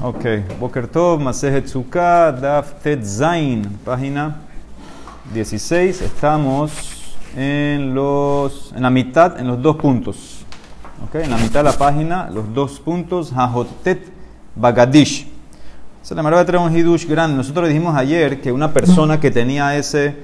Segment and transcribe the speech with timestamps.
[0.00, 0.24] Ok,
[0.60, 4.36] Boker Tov, Masejet Sukkah, Daf Tet Zain, página
[5.34, 6.02] 16.
[6.02, 6.70] Estamos
[7.36, 10.44] en, los, en la mitad, en los dos puntos.
[11.04, 14.06] Ok, en la mitad de la página, los dos puntos, Hajotet
[14.54, 15.26] Bagadish.
[16.02, 17.36] Se le a traer un hidush grande.
[17.36, 20.14] Nosotros dijimos ayer que una persona que tenía ese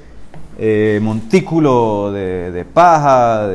[0.57, 3.49] eh, montículo de, de paja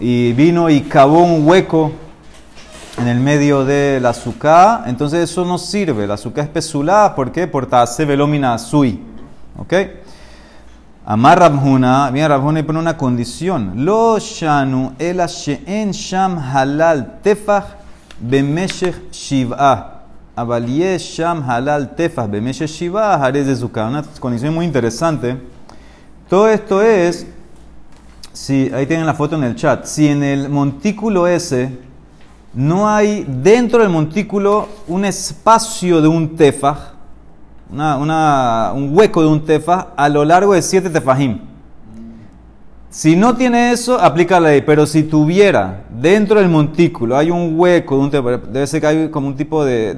[0.00, 1.92] y vino y cavó un hueco
[2.98, 6.06] en el medio de la azúcar, entonces eso no sirve.
[6.06, 7.46] La azúcar es pesulá, ¿por qué?
[7.46, 9.02] Por tase velomina sui.
[9.58, 9.72] ¿Ok?
[11.06, 13.84] Amar Rabhuna, viene Rabhuna y pone una condición.
[13.84, 17.64] Lo shanu el she'en sham halal tefach
[18.20, 19.90] bemeshech shiv'ah.
[20.36, 25.36] Avalie sham halal tefach bemeshech shiv'ah harez de Una condición muy interesante.
[26.28, 27.26] Todo esto es,
[28.32, 31.70] si ahí tienen la foto en el chat, si en el montículo ese
[32.54, 36.92] no hay dentro del montículo un espacio de un tefaj,
[37.70, 41.40] un hueco de un tefaj a lo largo de siete tefajim.
[42.90, 44.62] Si no tiene eso, aplica la ley.
[44.62, 48.86] Pero si tuviera dentro del montículo, hay un hueco de un tefaj, debe ser que
[48.86, 49.96] hay como un tipo de.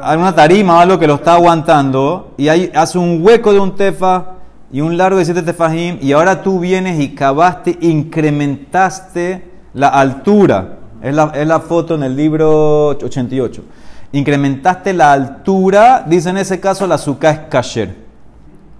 [0.00, 3.58] hay una tarima o algo que lo está aguantando, y hay, hace un hueco de
[3.58, 4.22] un tefaj
[4.70, 10.77] y un largo de siete tefajim, y ahora tú vienes y cavaste, incrementaste la altura
[11.02, 13.62] es la, foto en el libro 88.
[14.12, 17.94] Incrementaste la altura, dice en ese caso la azúcar es kasher.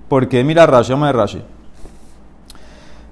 [0.08, 1.42] Porque mira Rashi, vamos a ver Rashi.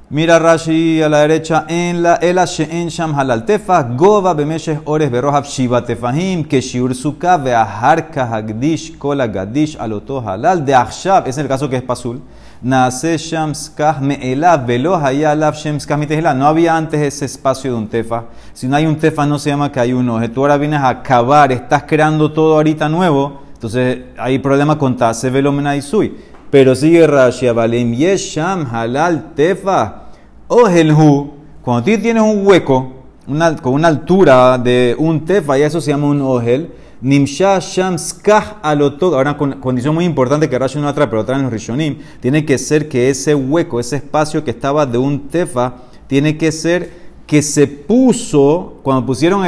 [0.08, 5.10] Mira Rashi a la derecha en la el en sham halal tefa gova bemeshes ores
[5.10, 11.38] berohab shiva tefahim que shiur suka veaharka hagdish kola gadish aloto halal de achshab es
[11.38, 12.20] el caso que es pasul
[12.62, 16.32] Nace Shamskah Me'elav Velo Hayalav Shemskah Mitehela.
[16.34, 18.24] No había antes ese espacio de un tefa.
[18.54, 20.18] Si no hay un tefa, no se llama que hay uno.
[20.30, 23.42] Tú ahora vienes a acabar, estás creando todo ahorita nuevo.
[23.52, 26.35] Entonces hay problema con Tase Velo Menaisui.
[26.56, 30.04] Pero sigue Rashi Abalim Yesham Halal Tefa.
[30.48, 31.34] O Helhu.
[31.60, 32.94] Cuando tú tienes un hueco
[33.26, 36.72] una, con una altura de un tefa, y eso se llama un ohel
[37.02, 39.12] Nimsha Sham Skah Alotod.
[39.12, 41.98] Ahora, con condición muy importante que Rashi no atrae, pero trae en los Rishonim.
[42.20, 45.74] Tiene que ser que ese hueco, ese espacio que estaba de un tefa,
[46.06, 46.90] tiene que ser
[47.26, 49.44] que se puso, cuando pusieron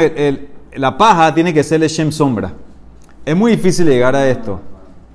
[0.75, 2.53] la paja, tiene que ser el Shem sombra.
[3.25, 4.61] Es muy difícil llegar a esto.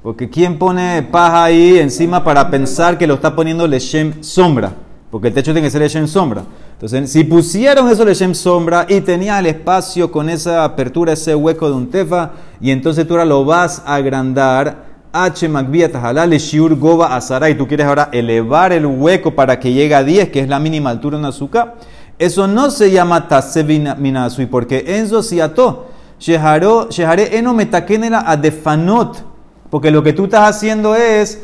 [0.05, 4.71] Porque ¿quién pone paja ahí encima para pensar que lo está poniendo Leshem sombra?
[5.11, 6.43] Porque el techo tiene que ser Leshem sombra.
[6.73, 11.69] Entonces, si pusieron eso Leshem sombra y tenías el espacio con esa apertura, ese hueco
[11.71, 17.17] de un tefa, y entonces tú ahora lo vas a agrandar, H le shiur goba
[17.17, 20.51] azara, y tú quieres ahora elevar el hueco para que llegue a 10, que es
[20.51, 21.77] la mínima altura en azúcar,
[22.19, 25.87] eso no se llama tasevina minasui, porque enzo siato,
[26.21, 29.33] shehare eno metakenera adefanot,
[29.75, 31.43] porque lo que tú estás haciendo es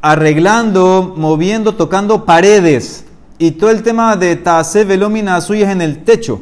[0.00, 3.04] arreglando, moviendo, tocando paredes.
[3.36, 6.40] Y todo el tema de Tase Velomina Azui es en el techo.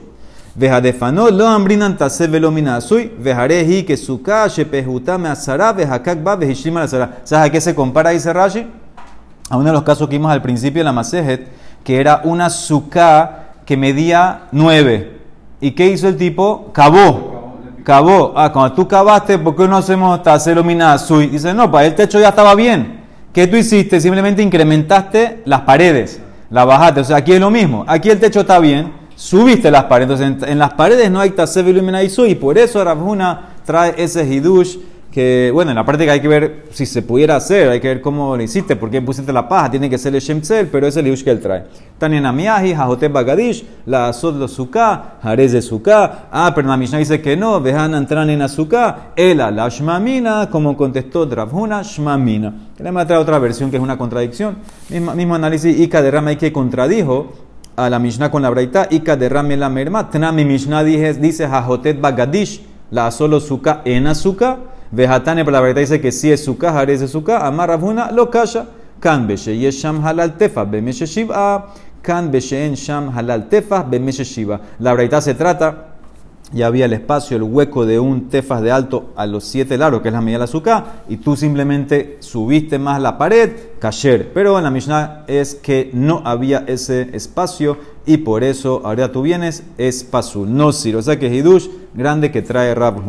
[0.54, 5.72] Veja de Fanot lo ambrinan Tase Velomina Azui, vejareji que su calle pejuta me asará,
[5.72, 6.86] veja kakba, vejishima.
[6.86, 8.66] ¿Sabes a qué se compara ahí Rashi?
[9.48, 11.48] A uno de los casos que vimos al principio de la Masejet,
[11.82, 15.18] que era una suká que medía 9.
[15.62, 16.72] ¿Y qué hizo el tipo?
[16.74, 17.41] Cavó.
[17.84, 18.32] Cavó.
[18.36, 21.26] Ah, cuando tú cavaste, ¿por qué no hacemos Tase Velomina Azui?
[21.26, 23.00] Dice, no, para el techo ya estaba bien.
[23.32, 24.00] ¿Qué tú hiciste?
[24.00, 26.20] Simplemente incrementaste las paredes
[26.52, 27.00] la bajaste.
[27.00, 27.84] O sea, aquí es lo mismo.
[27.88, 30.20] Aquí el techo está bien, subiste las paredes.
[30.20, 34.76] Entonces, en, las paredes no hay tasev iluminaizu y por eso Rabhuna trae ese hidush
[35.12, 38.00] que, bueno, en la práctica hay que ver si se pudiera hacer, hay que ver
[38.00, 40.96] cómo lo hiciste, por qué pusiste la paja, tiene que ser el Shemtzel, pero es
[40.96, 41.64] el hidush que él trae.
[41.98, 46.28] Tania Amiahi, Jajotep Bagadish, la Azot lo Suká, Jarez de Suká.
[46.32, 50.74] Ah, pero la Mishnah dice que no, dejan entrar en Azuká, Ela la Shmamina, como
[50.78, 52.54] contestó Rabhuna, Shmamina.
[52.78, 54.56] Le trae otra versión que es una contradicción.
[54.88, 57.34] Mismo, análisis, Ika de Rama que contradijo
[57.76, 60.10] a la Mishnah con la Braita, Ika de Rame la Merma.
[60.10, 64.71] Tnami Mishnah dice, dice Bagadish, la solo Suká en Azúcar.
[64.92, 68.30] Vejatane, pero la verdad dice que si es suka, jare es suka, amar Rabuna, lo
[68.30, 68.66] kasha.
[69.00, 71.72] Kan yesham halal tefa, bemeshe shiva.
[72.02, 74.60] Kan beshe sham halal tefa, bemeshe shiva.
[74.78, 75.91] La verdad se trata
[76.52, 80.02] ya había el espacio, el hueco de un tefas de alto a los siete largos,
[80.02, 84.32] que es la medida del azúcar, y tú simplemente subiste más la pared, kasher.
[84.32, 89.22] Pero en la Mishnah es que no había ese espacio y por eso ahora tú
[89.22, 90.96] vienes es pasul, no sir.
[90.96, 93.02] O sea que hidush grande que trae Rab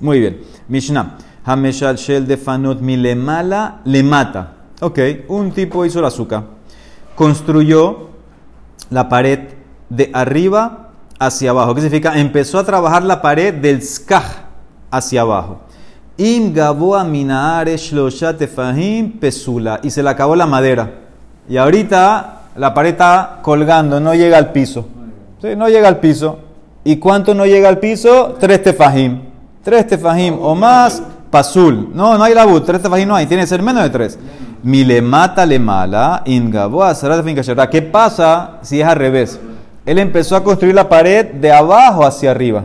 [0.00, 0.40] Muy bien.
[0.68, 1.18] Mishnah.
[1.44, 4.54] Hameshal shel de fanot milemala le mata.
[4.80, 4.98] Ok,
[5.28, 6.44] un tipo hizo el azúcar.
[7.14, 8.10] Construyó
[8.90, 9.40] la pared
[9.88, 10.85] de arriba
[11.18, 11.74] hacia abajo.
[11.74, 12.18] ¿Qué significa?
[12.18, 14.24] Empezó a trabajar la pared del skaj
[14.90, 15.60] hacia abajo.
[16.18, 17.06] Im gaboa
[18.38, 19.80] tefahim pesula.
[19.82, 20.90] Y se le acabó la madera.
[21.48, 24.86] Y ahorita la pared está colgando, no llega al piso.
[25.40, 26.38] Sí, no llega al piso.
[26.84, 28.36] ¿Y cuánto no llega al piso?
[28.40, 29.20] Tres tefahim.
[29.62, 31.90] Tres tefahim o más, pasul.
[31.92, 34.18] No, no hay la tres tefahim no hay, tiene que ser menos de tres.
[34.62, 39.38] Mi le mala, ¿Qué pasa si es al revés?
[39.86, 42.64] Él empezó a construir la pared de abajo hacia arriba.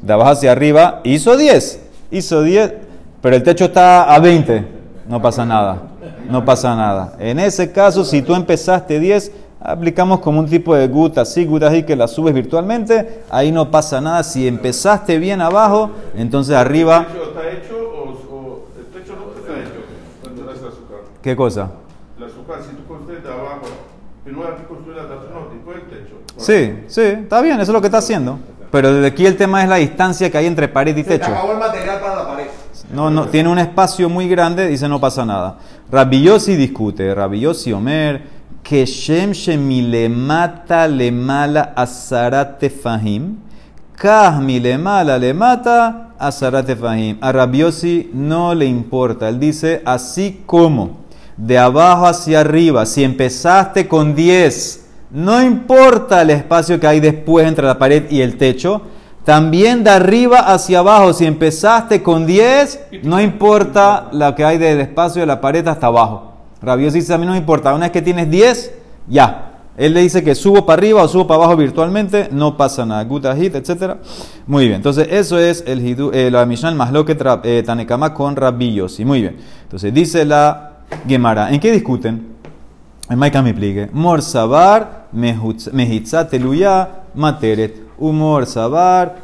[0.00, 1.80] De abajo hacia arriba, hizo 10.
[2.10, 2.72] Hizo 10,
[3.20, 4.66] pero el techo está a 20.
[5.06, 5.82] No pasa nada.
[6.30, 7.16] No pasa nada.
[7.18, 9.30] En ese caso, si tú empezaste 10,
[9.60, 13.70] aplicamos como un tipo de guta, así, guta así que la subes virtualmente, ahí no
[13.70, 14.22] pasa nada.
[14.22, 17.06] Si empezaste bien abajo, entonces arriba.
[17.08, 19.82] ¿El techo está hecho o, el techo no está hecho?
[21.20, 21.70] ¿Qué cosa?
[22.16, 23.66] Azúcar, si tú construyes de abajo,
[24.24, 26.14] primero hay que construir la no, después el techo.
[26.36, 28.38] Sí, sí, está bien, eso es lo que está haciendo.
[28.70, 31.26] Pero desde aquí el tema es la distancia que hay entre pared y techo.
[31.26, 32.46] Se acabó el material para la pared.
[32.92, 35.58] No, no, tiene un espacio muy grande, dice no pasa nada.
[35.90, 38.22] Rabillosi discute, Rabillosi Omer,
[38.62, 43.36] que Shem Shemile mata le mala a fahim,
[43.96, 47.18] Kah le mala le mata a fahim.
[47.20, 51.01] A Rabiosi no le importa, él dice así como
[51.36, 54.82] de abajo hacia arriba, si empezaste con 10
[55.12, 58.80] no importa el espacio que hay después entre la pared y el techo.
[59.24, 64.80] También de arriba hacia abajo, si empezaste con 10, no importa lo que hay de
[64.80, 66.32] espacio de la pared hasta abajo.
[66.62, 67.74] Rabioso dice, a mí no importa.
[67.74, 68.74] Una vez que tienes 10,
[69.06, 69.50] ya.
[69.76, 73.04] Él le dice que subo para arriba o subo para abajo virtualmente, no pasa nada.
[73.04, 73.96] Guta hit, etc.
[74.46, 74.76] Muy bien.
[74.76, 78.98] Entonces, eso es el eh, la Mishnah más lo que eh, Tanekama con Rabillos.
[79.00, 79.36] muy bien.
[79.64, 80.71] Entonces, dice la
[81.06, 81.50] Gemara.
[81.52, 82.32] ¿En qué discuten?
[83.08, 83.88] En Maika me pligue.
[83.92, 85.08] Mor sabar,
[87.14, 87.82] materet.
[87.98, 89.16] Humor sabar,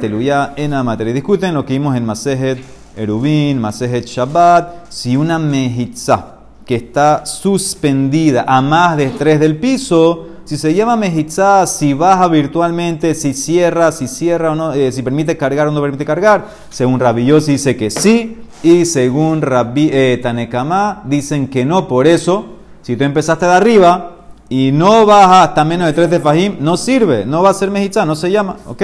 [0.00, 1.14] teluya, ena materet.
[1.14, 2.58] Discuten lo que vimos en Masejet
[2.96, 4.90] Erubin, Masejet Shabbat.
[4.90, 10.96] Si una mehitza que está suspendida a más de tres del piso, si se llama
[10.96, 15.70] mejitza, si baja virtualmente, si cierra, si cierra o no, eh, si permite cargar o
[15.70, 21.64] no permite cargar, según Rabbi dice que sí, y según Rabbi eh, Tanekama dicen que
[21.64, 22.46] no, por eso
[22.82, 24.16] si tú empezaste de arriba
[24.48, 27.70] y no bajas hasta menos de 3 de Fajim, no sirve, no va a ser
[27.70, 28.82] mejizá, no se llama, ¿ok?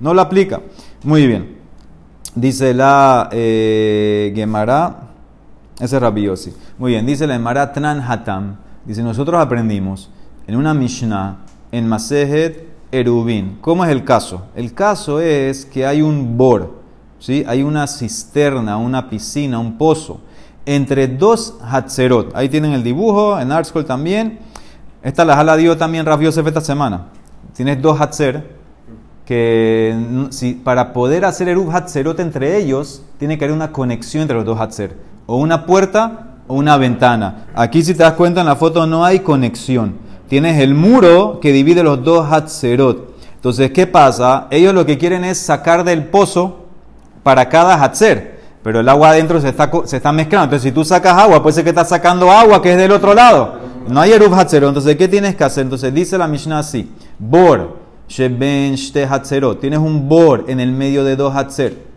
[0.00, 0.60] No lo aplica.
[1.02, 1.58] Muy bien.
[2.34, 5.10] Dice la eh, Gemara,
[5.78, 6.54] ese es Rabiosi.
[6.78, 8.56] Muy bien, dice la Gemara Tran Hatam.
[8.84, 10.10] Dice, nosotros aprendimos
[10.46, 11.38] en una Mishnah,
[11.70, 13.58] en Masejet Erubin.
[13.60, 14.46] ¿Cómo es el caso?
[14.54, 16.79] El caso es que hay un bor,
[17.20, 17.44] ¿sí?
[17.46, 20.20] hay una cisterna, una piscina, un pozo
[20.66, 22.34] entre dos Hatzerot.
[22.34, 24.40] Ahí tienen el dibujo, en Artschool también.
[25.02, 27.06] Esta la jala dio también Rav Yosef esta semana.
[27.54, 28.58] Tienes dos Hatzer
[29.24, 29.96] que
[30.30, 34.44] si, para poder hacer Eruv Hatzerot entre ellos, tiene que haber una conexión entre los
[34.44, 34.96] dos Hatzer.
[35.26, 37.46] O una puerta o una ventana.
[37.54, 39.94] Aquí si te das cuenta en la foto no hay conexión.
[40.28, 43.14] Tienes el muro que divide los dos Hatzerot.
[43.34, 44.46] Entonces, ¿qué pasa?
[44.50, 46.66] Ellos lo que quieren es sacar del pozo
[47.22, 50.44] para cada Hatzer pero el agua adentro se está, se está mezclando.
[50.44, 53.14] Entonces, si tú sacas agua, puede ser que estás sacando agua que es del otro
[53.14, 53.58] lado.
[53.88, 54.68] No hay Eruv Hatzerot.
[54.68, 55.64] Entonces, ¿qué tienes que hacer?
[55.64, 59.60] Entonces, dice la Mishnah así: Bor, Sheben Shte Hatzerot.
[59.60, 61.90] Tienes un bor en el medio de dos Hatzer.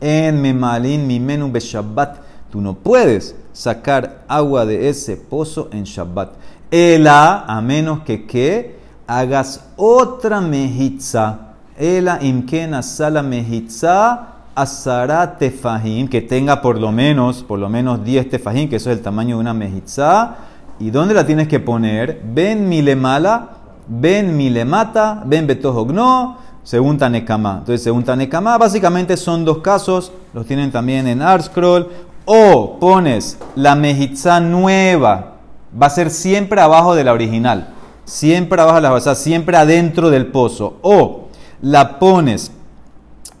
[0.00, 2.18] En Memalin Mimenu Shabbat.
[2.50, 6.32] Tú no puedes sacar agua de ese pozo en Shabbat.
[6.70, 8.76] Ela, a menos que que
[9.06, 11.54] hagas otra mejitza.
[11.78, 18.28] Ela imkena sala mejitza asara tefajim, que tenga por lo menos, por lo menos 10
[18.28, 20.36] tefajim, que eso es el tamaño de una mejizá.
[20.80, 22.22] ¿Y dónde la tienes que poner?
[22.24, 23.50] Ben milemala,
[23.86, 27.58] ben milemata, ben betojogno, según Tanekama.
[27.60, 31.88] Entonces, según Tanekama, básicamente son dos casos, los tienen también en Artscroll.
[32.24, 35.36] O pones la mejizá nueva,
[35.80, 37.68] va a ser siempre abajo de la original,
[38.04, 40.76] siempre abajo de la, o sea, siempre adentro del pozo.
[40.82, 41.28] O
[41.62, 42.52] la pones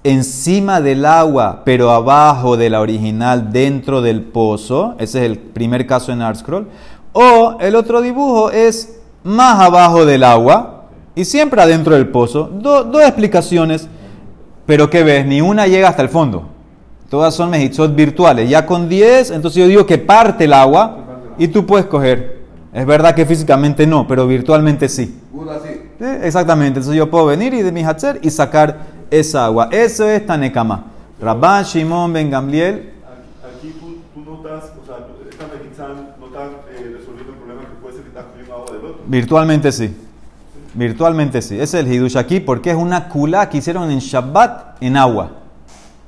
[0.04, 4.94] encima del agua, pero abajo de la original dentro del pozo.
[4.98, 6.68] Ese es el primer caso en ArtScroll.
[7.12, 12.44] O el otro dibujo es más abajo del agua y siempre adentro del pozo.
[12.44, 13.88] dos explicaciones,
[14.66, 16.48] pero que ves, ni una llega hasta el fondo.
[17.08, 18.48] Todas son mejizot virtuales.
[18.50, 20.98] Ya con 10, entonces yo digo que parte el agua
[21.38, 22.38] y tú puedes coger.
[22.72, 25.18] Es verdad que físicamente no, pero virtualmente sí.
[26.22, 26.78] exactamente.
[26.78, 29.68] Entonces yo puedo venir y de mi hatzer y sacar esa agua.
[29.70, 30.84] Eso es Tanekama.
[31.20, 32.92] Rabban Shimon Ben Gamliel.
[33.56, 34.96] Aquí tú, tú notas, o sea,
[35.30, 38.66] esta mejizán no está eh, resolviendo el problema que puede ser que está cogiendo agua
[38.72, 39.02] del otro.
[39.06, 39.96] Virtualmente sí.
[40.74, 41.54] Virtualmente sí.
[41.54, 45.30] Ese es el Hidush aquí porque es una kula que hicieron en Shabbat en agua.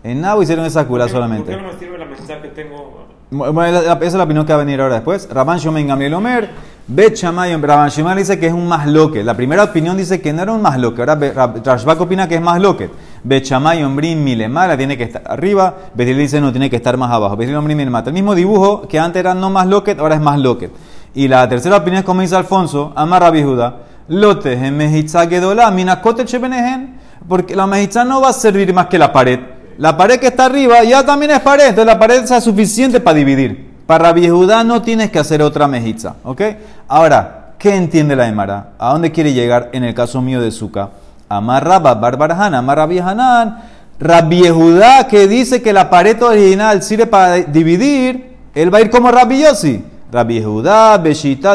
[0.04, 1.52] En Nahu hicieron esa cura ¿Por qué- solamente.
[1.52, 3.06] ¿Por qué no me sirve la que tengo?
[3.30, 5.28] Bueno, esa es la opinión que va a venir ahora después.
[5.30, 6.50] Rabban Shomen Gamliel Omer,
[6.86, 9.22] Bet Shammai, Rabban Shimon dice que es un masloque.
[9.22, 11.02] La primera opinión dice que no era un masloque.
[11.02, 11.16] Ahora
[11.64, 12.90] Rashbak opina que es masloque.
[13.22, 15.74] Bet Shammai, Ombrim, Milemala, tiene que estar arriba.
[15.94, 17.36] Betil dice no, tiene que estar más abajo.
[17.36, 17.78] Betil, Ombrim.
[17.80, 20.70] El mismo dibujo que antes era no masloque, ahora es masloque.
[21.14, 26.98] Y la tercera opinión es como dice Alfonso, Amar Judá, Lote, en Gedola, Minakote Chebenehen,
[27.28, 29.38] porque la Mejitza no va a servir más que la pared.
[29.78, 33.16] La pared que está arriba ya también es pared, entonces la pared es suficiente para
[33.16, 33.69] dividir.
[33.90, 36.42] Para Rabbi no tienes que hacer otra mejitza, ¿ok?
[36.86, 38.68] Ahora, ¿qué entiende la Emara?
[38.78, 40.90] ¿A dónde quiere llegar en el caso mío de Zuka?
[41.28, 43.64] Amar Rabba, Barbarhan, Amar Rabbi Hanan,
[43.98, 48.90] Rabbi Judá que dice que la pared original sirve para dividir, él va a ir
[48.90, 49.84] como Rabbi Yossi.
[50.12, 50.96] Rabbi Judá,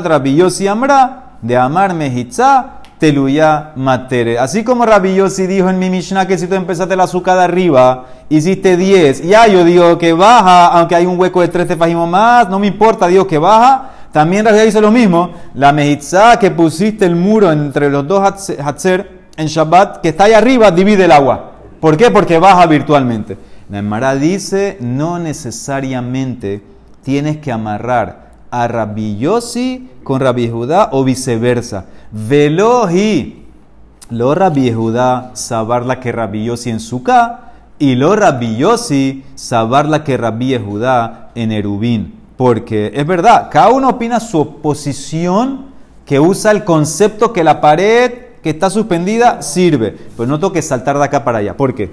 [0.04, 4.40] Rabbi Yossi Amra, de Amar Mejitza, Teluya Matere.
[4.40, 7.44] Así como Rabbi Yossi dijo en mi Mishnah que si tú empezaste la azúcar de
[7.44, 12.10] arriba, hiciste 10, ya yo digo que baja, aunque hay un hueco de 3 tefajimos
[12.10, 13.92] más, no me importa, digo que baja.
[14.12, 18.58] También Rabbi dice lo mismo, la Mejitza que pusiste el muro entre los dos hatze-
[18.60, 19.08] Hatzer
[19.38, 21.52] en Shabbat, que está ahí arriba, divide el agua.
[21.80, 22.10] ¿Por qué?
[22.10, 23.38] Porque baja virtualmente.
[23.70, 26.64] La Emara dice, no necesariamente
[27.04, 28.25] tienes que amarrar
[28.56, 31.86] a Rabbi Yossi con Rabbi Judá o viceversa.
[32.12, 33.44] Veloji,
[34.12, 40.16] lo Rabbi Judá sabarla que Rabbi Yossi en Sukkah y lo Rabbi Yossi sabarla que
[40.16, 42.16] Rabbi Judá en Erubín.
[42.38, 45.66] Porque es verdad, cada uno opina su oposición
[46.06, 49.98] que usa el concepto que la pared que está suspendida sirve.
[50.16, 51.58] Pero no tengo que saltar de acá para allá.
[51.58, 51.92] ¿Por qué?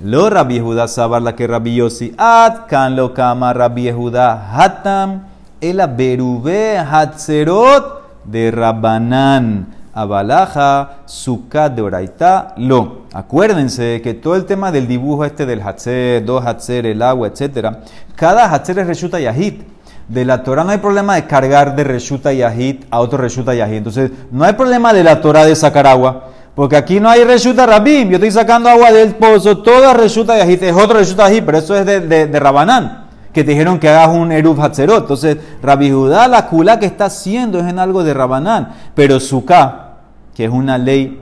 [0.00, 5.33] Lo Rabbi Judá sabarla que Rabbi Yossi ad kan lo kama Rabbi Judá hatam
[5.70, 13.04] el berube hatzerot de Rabbanán abalaja sukkah de oraita lo.
[13.12, 17.80] Acuérdense que todo el tema del dibujo este del hatzer, dos hatzer, el agua, etcétera,
[18.16, 19.62] cada hatzer es reshuta yahid.
[20.08, 23.76] De la Torah no hay problema de cargar de reshuta yahid a otro reshuta yahid.
[23.78, 26.24] Entonces, no hay problema de la Torah de sacar agua.
[26.54, 28.10] Porque aquí no hay reshuta rabim.
[28.10, 29.58] Yo estoy sacando agua del pozo.
[29.58, 33.03] Toda reshuta yahid es otro reshuta yahid, pero eso es de, de, de Rabanán.
[33.34, 35.02] Que te dijeron que hagas un eruv hatzerot.
[35.02, 38.72] Entonces, Rabbi Judá, la kula que está haciendo es en algo de Rabanán.
[38.94, 39.96] Pero suká,
[40.34, 41.20] que es una ley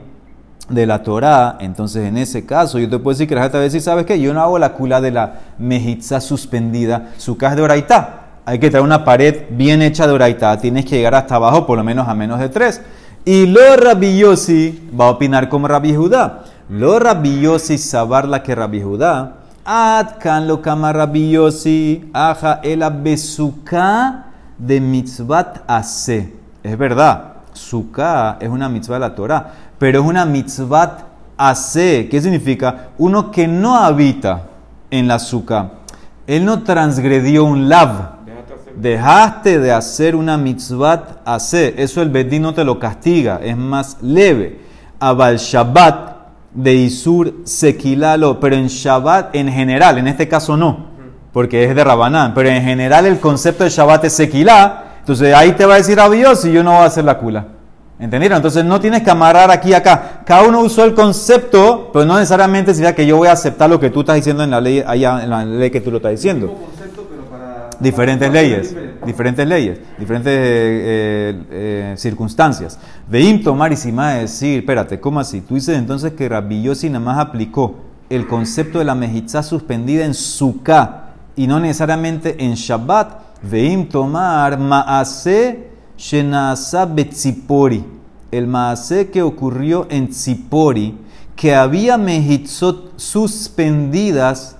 [0.69, 3.81] de la Torah, entonces en ese caso yo te puedo decir que la a decir,
[3.81, 4.19] ¿sabes qué?
[4.19, 8.19] Yo no hago la kula de la mejitza suspendida, suká es de oraitá.
[8.45, 11.77] Hay que traer una pared bien hecha de oraitá, tienes que llegar hasta abajo por
[11.77, 12.81] lo menos a menos de tres.
[13.25, 16.43] Y lo Rabbi Yossi va a opinar como Rabbi Judá.
[16.69, 19.35] Lo Rabbi Yossi sabar la que Rabbi Judá.
[19.65, 24.25] Ad kan lo Yossi, aja el besuká
[24.57, 26.33] de mitzvat ase.
[26.61, 31.05] Es verdad, suká es una mitzvah de la Torah, pero es una mitzvat
[31.37, 32.09] ase.
[32.11, 32.89] ¿Qué significa?
[32.97, 34.43] Uno que no habita
[34.91, 35.71] en la suká.
[36.27, 38.13] Él no transgredió un lav.
[38.75, 41.75] Dejaste de hacer una mitzvat hacer.
[41.77, 44.59] Eso el Bedín no te lo castiga, es más leve.
[44.99, 46.12] Abal Shabbat
[46.53, 50.87] de Isur Sekilalo, pero en Shabbat en general, en este caso no,
[51.31, 55.53] porque es de Rabanán, pero en general el concepto de Shabbat es Sekilá, entonces ahí
[55.53, 57.47] te va a decir Dios y yo no voy a hacer la kula.
[57.99, 58.37] ¿Entendieron?
[58.37, 60.21] Entonces no tienes que amarrar aquí y acá.
[60.25, 63.79] Cada uno usó el concepto, pero no necesariamente significa que yo voy a aceptar lo
[63.79, 66.11] que tú estás diciendo en la ley, allá en la ley que tú lo estás
[66.11, 67.69] diciendo concepto, pero para...
[67.79, 68.92] diferentes para- leyes, diferente.
[69.05, 72.79] Diferentes leyes, diferentes eh, eh, circunstancias.
[73.07, 75.41] Veim tomar y si más decir, espérate, ¿cómo así?
[75.41, 77.75] Tú dices entonces que Rabbi Yossi nada más aplicó
[78.09, 83.21] el concepto de la mejizá suspendida en Sukkah y no necesariamente en Shabbat.
[83.41, 85.67] Veim tomar maase
[85.97, 87.83] shenasa betzipori.
[88.31, 90.97] El maase que ocurrió en Tzipori,
[91.35, 94.55] que había mejitzot suspendidas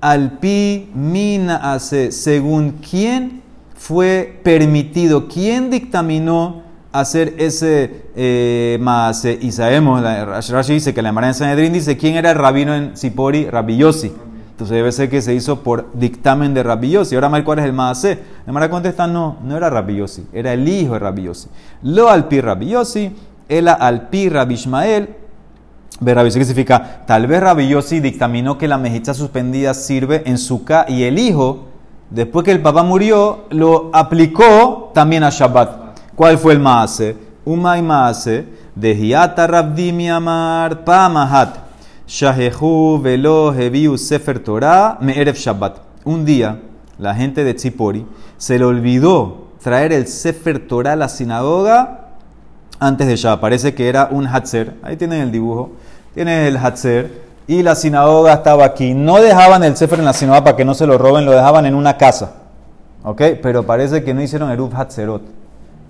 [0.00, 3.42] al pi mina según quién
[3.86, 9.38] fue permitido, quién dictaminó hacer ese eh, maase.
[9.40, 12.96] Y sabemos, Rashi dice que la Emara en Sanedrín dice quién era el rabino en
[12.96, 14.10] Sipori, Rabbi Yossi.
[14.50, 17.14] Entonces debe ser que se hizo por dictamen de Rabbi Yossi.
[17.14, 18.18] Ahora, Mar, ¿cuál es el maase?
[18.44, 21.48] La Emara contesta, no, no era Rabbi Yossi, era el hijo de Rabbi Yossi.
[21.84, 23.14] Lo al pi Rabbi Yossi,
[23.48, 25.10] el al pi Rabbi Ishmael,
[26.04, 27.04] ¿qué significa?
[27.06, 31.75] Tal vez Rabbi Yossi dictaminó que la mejita suspendida sirve en Sukkah y el hijo,
[32.10, 35.86] después que el papá murió, lo aplicó también a Shabbat.
[36.14, 37.16] ¿Cuál fue el maase?
[37.44, 41.58] Umay maase de Hiata Rabdimi Amar Pamahat
[42.06, 45.78] Shahehu Velo Heviu Sefer Torah Me'erev Shabbat.
[46.04, 46.60] Un día,
[46.98, 52.12] la gente de Tzipori se le olvidó traer el Sefer Torah a la sinagoga
[52.78, 53.40] antes de Shabbat.
[53.40, 54.74] Parece que era un Hatzer.
[54.82, 55.72] Ahí tienen el dibujo.
[56.14, 57.25] Tienes el Hatzer.
[57.46, 58.94] Y la sinagoga estaba aquí.
[58.94, 61.66] No dejaban el Sefer en la sinagoga para que no se lo roben, lo dejaban
[61.66, 62.32] en una casa.
[63.04, 63.22] ¿Ok?
[63.42, 65.22] Pero parece que no hicieron Eruv Hatzerot.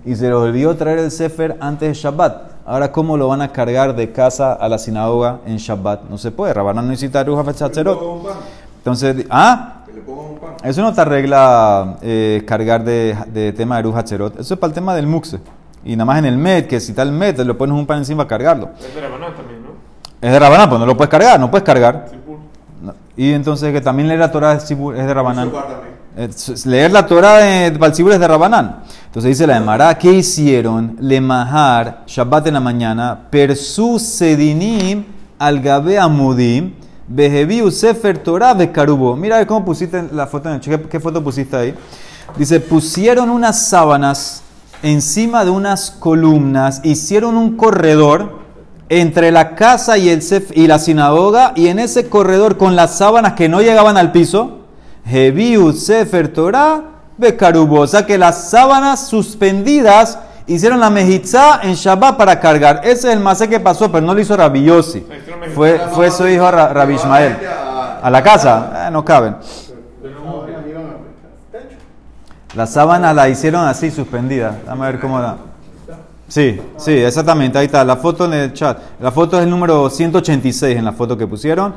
[0.05, 2.51] Y se les olvidó traer el Sefer antes de Shabbat.
[2.65, 6.03] Ahora, ¿cómo lo van a cargar de casa a la sinagoga en Shabbat?
[6.09, 6.53] No se puede.
[6.53, 7.99] Rabanán no necesita Eruv Hatzerot.
[8.77, 9.83] Entonces, ¿ah?
[9.85, 10.49] Que le pongan un pan.
[10.63, 14.39] Eso no te arregla eh, cargar de, de tema de Eruv Hatzerot.
[14.39, 15.39] Eso es para el tema del Muxe.
[15.83, 17.99] Y nada más en el Met, que si está el Met, le pones un pan
[17.99, 18.69] encima a cargarlo.
[18.79, 19.56] Es de Rabanán también.
[20.21, 22.07] Es de Rabanán, pues no lo puedes cargar, no puedes cargar.
[22.09, 22.37] Sipur.
[22.81, 22.93] No.
[23.15, 25.51] Y entonces que también leer la Torah es, sibur- es de Rabanán.
[26.19, 26.29] Eh,
[26.65, 28.77] Leer la Torah de Balsibur es de Rabanán.
[29.05, 30.97] Entonces dice la Emara, ¿qué hicieron?
[30.99, 35.05] Le mahar, Shabbat en la mañana, persu sedinim
[35.37, 36.73] al gabe amudim,
[37.07, 39.15] behebiu sefer Torah bekarubo.
[39.15, 41.75] Mira cómo pusiste la foto en el ¿Qué, qué foto pusiste ahí?
[42.35, 44.41] Dice, pusieron unas sábanas
[44.81, 48.46] encima de unas columnas, hicieron un corredor
[48.89, 52.97] entre la casa y, el sef- y la sinagoga, y en ese corredor con las
[52.97, 54.59] sábanas que no llegaban al piso,
[55.05, 56.81] Hebiu Sefer Torah
[57.17, 57.81] Bekarubo.
[57.81, 62.81] O sea que las sábanas suspendidas hicieron la mejizá en Shabbat para cargar.
[62.83, 65.05] Ese es el masé que pasó, pero no lo hizo Rabbi Yossi.
[65.55, 67.35] Fue, fue su hijo Ra- Rabbi Ismael.
[68.01, 69.35] A la casa, eh, no caben.
[72.55, 74.55] Las sábanas la hicieron así, suspendida.
[74.65, 75.37] Dame a ver cómo da.
[76.27, 77.57] Sí, sí, exactamente.
[77.57, 77.83] Ahí está.
[77.83, 78.77] La foto en el chat.
[78.99, 81.73] La foto es el número 186 en la foto que pusieron.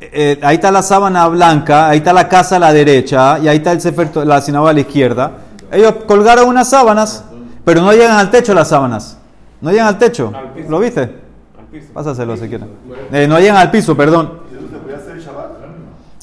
[0.00, 3.48] Eh, eh, ahí está la sábana blanca, ahí está la casa a la derecha y
[3.48, 5.32] ahí está el sefer, la sinagoga a la izquierda.
[5.70, 7.24] Ellos colgaron unas sábanas,
[7.64, 9.18] pero no llegan al techo las sábanas.
[9.60, 10.32] No llegan al techo.
[10.68, 11.00] ¿Lo viste?
[11.02, 11.92] Al piso.
[11.94, 12.68] Pásaselo si quieren.
[13.12, 14.40] Eh, no llegan al piso, perdón.
[14.52, 15.50] ¿Y eso se puede hacer en Shabbat?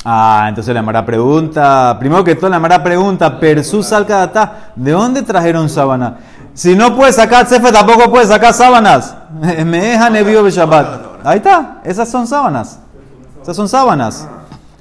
[0.03, 5.22] Ah, entonces la Mara pregunta, primero que todo la Mara pregunta, Persú Salcadata, ¿de dónde
[5.22, 6.17] trajeron sábana?
[6.53, 9.15] Si no puede sacar cefe, tampoco puede sacar sábanas.
[9.65, 10.88] Me deja nevio de Shabbat.
[11.24, 12.79] Ahí está, esas son sábanas.
[13.43, 14.27] Esas son sábanas.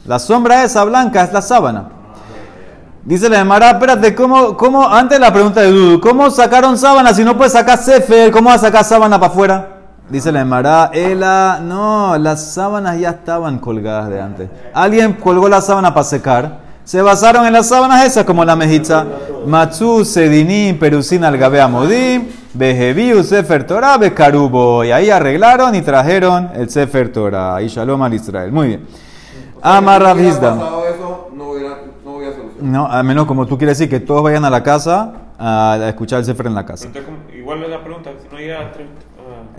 [0.07, 1.85] La sombra esa blanca es la sábana.
[3.05, 7.25] Dice la Mara, espérate, ¿cómo, cómo, antes la pregunta de Dudu, ¿cómo sacaron sábanas si
[7.25, 8.31] no puede sacar cefe?
[8.31, 9.80] ¿Cómo va a sacar sábana para afuera?
[10.11, 14.51] Dice la Emara, Ela, no, las sábanas ya estaban colgadas de antes.
[14.75, 16.59] Alguien colgó la sábana para secar.
[16.85, 19.07] Se basaron en las sábanas esas, como la mejiza.
[19.47, 24.85] Matsu, Sedinim, Perusina, Algabe, Amodim, Bejeviu, Sefer Torah, Becarubo.
[24.85, 27.63] Y ahí arreglaron y trajeron el Sefer Torah.
[27.63, 28.51] Y Shalom al Israel.
[28.51, 28.87] Muy bien.
[29.63, 30.03] Amar
[32.61, 36.19] no, a menos como tú quieres decir que todos vayan a la casa a escuchar
[36.19, 36.87] el Sefer en la casa.
[36.87, 38.93] Entonces, igual es la pregunta, si no llega a 30.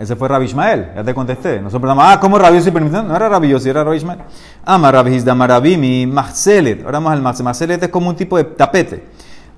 [0.02, 1.60] Ese fue Rabbi Ismael, ya te contesté.
[1.60, 3.04] Nosotros pensamos, ah, ¿cómo Rabbi Yossi permitió?
[3.04, 4.18] No era Rabbi era Rabbi Ismael.
[4.64, 6.80] Ama Rabbi Hizda Marabimi, Mahselet.
[6.84, 7.44] Ahora vamos al Mahselet.
[7.44, 9.04] Mahselet es como un tipo de tapete.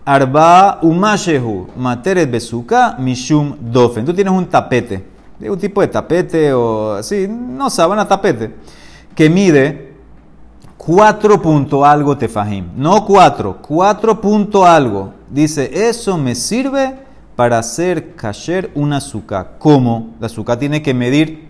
[0.04, 4.04] Arba umashehu, materet besuka, mishum dofen.
[4.04, 5.02] Tú tienes un tapete,
[5.40, 8.54] un tipo de tapete o así, no sábana, tapete,
[9.14, 9.94] que mide
[10.76, 12.66] 4 punto algo tefajim.
[12.76, 15.14] No 4, 4 punto algo.
[15.30, 16.98] Dice, eso me sirve
[17.36, 19.56] para hacer kasher una azúcar.
[19.58, 20.14] ¿Cómo?
[20.20, 21.48] La azúcar tiene que medir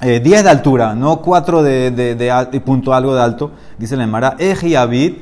[0.00, 3.50] eh, 10 de altura, no 4 de, punto algo de alto.
[3.78, 5.14] Dice la Emara, Eji Abid,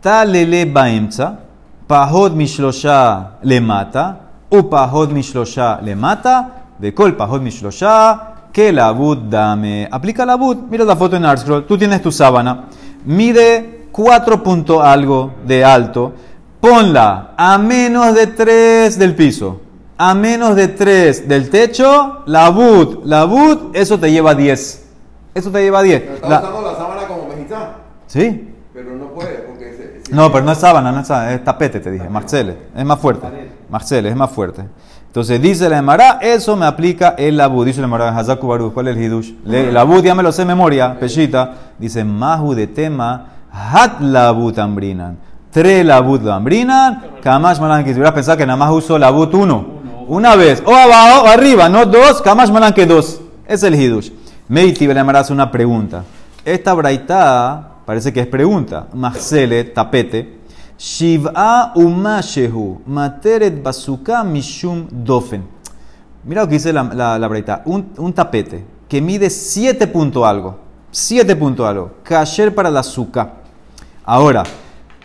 [0.00, 1.40] Talele Baemza,
[1.86, 8.90] Pahod Mishlosha le mata, U Pahod Mishlosha le mata, de Kol Pahod Mishlosha, que la
[8.92, 9.88] Bud dame.
[9.90, 12.66] Aplica la Bud, mira la foto en Artscroll, tú tienes tu sábana,
[13.04, 16.12] mide 4 punto algo de alto,
[16.70, 19.60] ponla a menos de 3 del piso,
[19.98, 24.84] a menos de 3 del techo, la Bud, la Bud, eso te lleva 10.
[25.34, 26.00] Eso te lleva 10.
[26.00, 27.68] Pero está La- usando la sábana como mejizá,
[28.06, 28.52] ¿Sí?
[28.72, 31.44] pero no puede porque se, se- No, pero no es sábana, no es sábana, es
[31.44, 32.08] tapete, te dije.
[32.08, 33.26] Marcele, es más fuerte.
[33.70, 34.62] Marcele, es más fuerte.
[35.06, 37.64] Entonces dice la Emara, eso me aplica el labud.
[37.64, 39.32] Dice la Emara, Hazaku Baruch, ¿cuál es el hidush?
[39.46, 41.54] El labud ya me lo sé memoria, peshita.
[41.78, 45.16] Dice, mahu de tema, hat labud ambrinan.
[45.56, 49.64] Tre labud ambrinan, kamash malan que hubieras pensado que nada más uso labud uno.
[50.06, 53.22] Una vez, o abajo o arriba, no dos, kamash malan que dos.
[53.46, 54.10] Es el hidush.
[54.48, 56.04] Meiti Emara hace una pregunta.
[56.44, 58.88] Esta braita parece que es pregunta.
[58.92, 60.40] Mahsele, tapete.
[60.76, 65.42] Shiv'a umashehu materet basuka mishum dofen.
[66.24, 67.62] Mira lo que dice la, la, la.
[67.64, 70.58] Un, un tapete que mide 7 punto algo.
[70.90, 71.92] 7 punto algo.
[72.02, 73.36] Kasher para la azúcar.
[74.04, 74.44] Ahora,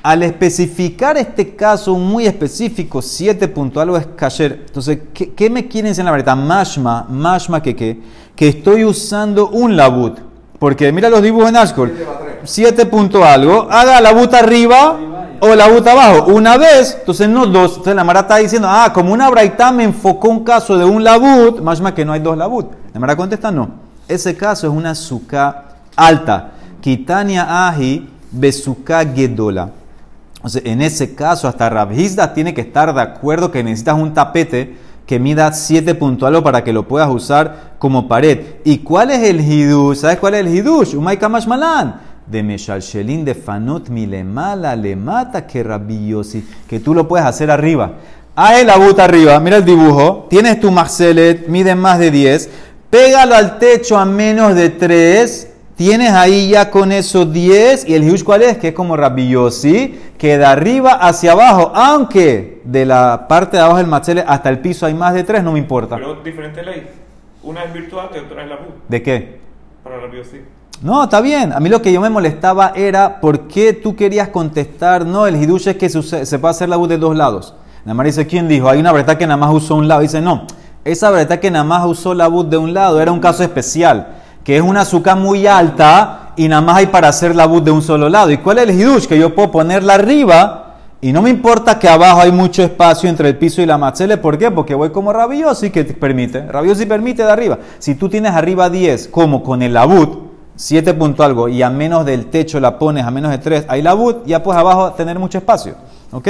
[0.04, 4.64] al especificar este caso muy específico, 7 punto algo es kasher.
[4.66, 6.36] Entonces, ¿qué, qué me quieren decir en la braita?
[6.36, 8.00] Mashma, mashma que qué?
[8.36, 10.18] Que estoy usando un labut.
[10.58, 11.94] Porque mira los dibujos en Ashkol.
[12.44, 13.68] 7 punto algo.
[13.70, 15.00] Haga la buta arriba
[15.40, 16.32] o la buta abajo.
[16.32, 17.72] Una vez, entonces no dos.
[17.72, 21.04] Entonces la Mara está diciendo, ah, como una braita me enfocó un caso de un
[21.04, 22.72] labut, más que no hay dos labut.
[22.94, 23.70] La Mara contesta, no.
[24.08, 26.52] Ese caso es una suka alta.
[26.80, 29.81] Kitania ahi besuka gedola.
[30.64, 34.76] En ese caso, hasta Rabhizda tiene que estar de acuerdo que necesitas un tapete
[35.06, 38.40] que mida 7 puntuales para que lo puedas usar como pared.
[38.64, 39.98] ¿Y cuál es el hidush?
[39.98, 40.96] ¿Sabes cuál es el hidush?
[40.96, 42.02] Umay kamash malan.
[42.26, 46.48] De Meshalshelin de Fanot Milemala le mata que rabiosi.
[46.68, 47.94] Que tú lo puedes hacer arriba.
[48.36, 50.28] Haz la buta arriba, mira el dibujo.
[50.30, 52.50] Tienes tu Marcelet, mide más de 10.
[52.90, 55.51] Pégalo al techo a menos de 3
[55.82, 58.60] Tienes ahí ya con eso 10 y el hidush cuál es?
[58.60, 63.80] Que es como rabillosi, que de arriba hacia abajo, aunque de la parte de abajo
[63.80, 65.96] del machele hasta el piso hay más de 3, no me importa.
[65.96, 66.88] Pero diferente ley.
[67.42, 68.66] Una es virtual y otra es la bu.
[68.88, 69.40] ¿De qué?
[69.84, 70.42] Para la biosí.
[70.84, 71.52] No, está bien.
[71.52, 75.36] A mí lo que yo me molestaba era por qué tú querías contestar, no, el
[75.36, 77.56] hidush es que se, puede hacer la bu de dos lados.
[77.86, 78.70] Nada más dice, ¿quién dijo?
[78.70, 80.02] Hay una verdad que nada más usó un lado.
[80.02, 80.46] Dice, no,
[80.86, 84.21] esa verdad que nada más usó la bu de un lado era un caso especial
[84.44, 87.72] que es una azúcar muy alta y nada más hay para hacer la bus de
[87.72, 88.32] un solo lado.
[88.32, 89.06] ¿Y cuál es el hidush?
[89.06, 90.62] Que yo puedo ponerla arriba
[91.04, 94.18] y no me importa que abajo hay mucho espacio entre el piso y la machele.
[94.18, 94.52] ¿Por qué?
[94.52, 96.46] Porque voy como rabiosi que te permite.
[96.46, 97.58] Rabiosi permite de arriba.
[97.80, 102.06] Si tú tienes arriba 10, como con el labut, 7 punto algo, y a menos
[102.06, 105.40] del techo la pones a menos de 3, hay labut, ya pues abajo tener mucho
[105.40, 105.74] espacio.
[106.12, 106.28] ¿Ok?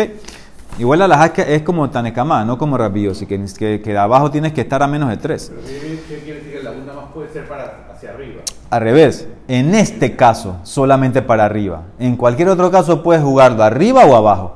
[0.79, 4.61] Igual la laja es como Tanekama, no como rabiosi, que, que, que abajo tienes que
[4.61, 5.51] estar a menos de 3.
[5.53, 8.41] Pero ¿qué quiere decir que la más puede ser para hacia arriba?
[8.69, 11.83] Al revés, en este caso solamente para arriba.
[11.99, 14.55] En cualquier otro caso puedes jugarlo arriba o abajo.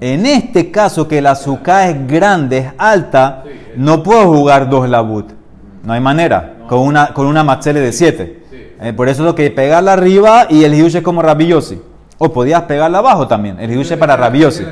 [0.00, 3.44] En este caso que la azúcar es grande, es alta,
[3.76, 5.30] no puedo jugar dos labut.
[5.84, 8.42] No hay manera, con una, con una machele de 7.
[8.80, 11.80] Eh, por eso es lo que pegarla arriba y el hidush es como rabiosi.
[12.18, 13.58] O podías pegarla abajo también.
[13.58, 14.64] El hidush es para rabiosi.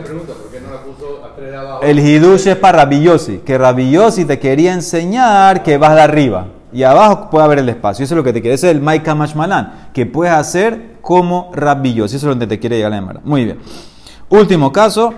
[1.82, 3.38] El hidush es para rabiosi.
[3.38, 6.46] Que rabiosi te quería enseñar que vas de arriba.
[6.72, 8.04] Y abajo puede haber el espacio.
[8.04, 8.54] Eso es lo que te quiere.
[8.54, 9.90] Ese es el Maika Mashmalan.
[9.92, 12.16] Que puedes hacer como rabiosi.
[12.16, 13.20] Eso es donde te quiere llegar la llamada.
[13.24, 13.58] Muy bien.
[14.28, 15.12] Último caso.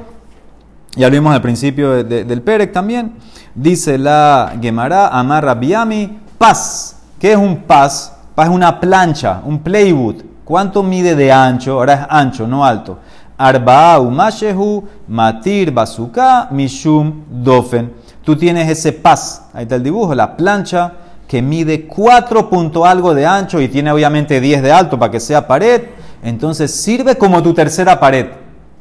[0.95, 3.15] Ya lo vimos al principio de- de- del Perec también.
[3.55, 6.97] Dice la Gemara, Amar Rabiami, paz.
[7.19, 8.15] ¿Qué es un paz?
[8.35, 10.17] Paz es una plancha, un playwood.
[10.45, 11.73] ¿Cuánto mide de ancho?
[11.75, 12.99] Ahora es ancho, no alto.
[13.39, 17.93] Arba'a umashehu, matir basuka, mishum dofen.
[18.23, 20.93] Tú tienes ese paz, ahí está el dibujo, la plancha
[21.33, 25.19] que mide 4 punto algo de ancho y tiene obviamente 10 de alto para que
[25.19, 25.85] sea pared.
[26.23, 28.27] Entonces sirve como tu tercera pared.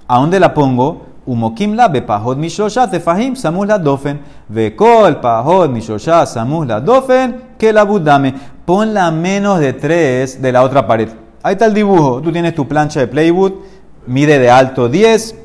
[0.06, 1.02] ¿A dónde la pongo?
[1.26, 4.20] Umokim la bepahod mishosha tefahim samus la dofen.
[4.50, 8.34] Vekol pahod mishosha samus la dofen que la budame.
[8.66, 11.08] Ponla menos de 3 de la otra pared.
[11.44, 12.22] Ahí está el dibujo.
[12.22, 13.54] Tú tienes tu plancha de playwood.
[14.08, 15.36] Mide de alto 10.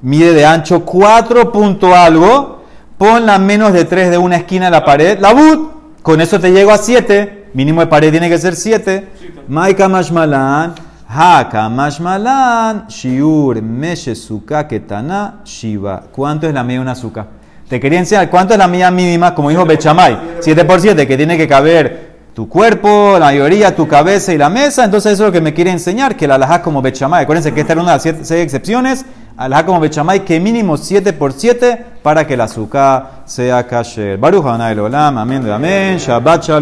[0.00, 2.62] Mide de ancho 4 punto algo.
[2.96, 5.18] Ponla menos de 3 de una esquina de la pared.
[5.20, 5.73] La bud.
[6.04, 7.46] Con eso te llego a 7.
[7.54, 9.08] Mínimo de pared tiene que ser 7.
[9.48, 10.74] Maika mashmalan.
[11.08, 12.88] Haka mashmalan.
[12.88, 16.02] Shiur meshesuka ketana shiva.
[16.12, 17.26] ¿Cuánto es la media de una azúcar?
[17.70, 20.18] Te quería enseñar cuánto es la medida mínima, como dijo Bechamay.
[20.40, 24.50] 7 por 7, que tiene que caber tu cuerpo, la mayoría, tu cabeza y la
[24.50, 24.84] mesa.
[24.84, 27.22] Entonces eso es lo que me quiere enseñar, que la alajá como Bechamay.
[27.22, 29.06] Acuérdense que esta era una de las siete- seis excepciones.
[29.36, 34.16] Alajá como Bechamay, que mínimo 7 por 7 para que el azúcar sea kasher.
[34.16, 35.98] Baruch Hanay Olam, amén, de amén.
[35.98, 36.52] Shabbat shalom.